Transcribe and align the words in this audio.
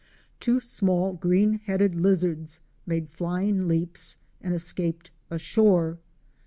Two 0.39 0.59
small 0.59 1.13
green 1.13 1.59
headed 1.59 1.93
lizards 1.93 2.59
made 2.87 3.11
flying 3.11 3.67
leaps 3.67 4.15
and 4.41 4.51
escaped 4.55 5.11
ashore. 5.29 5.99